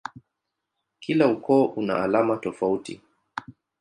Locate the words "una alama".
1.79-2.37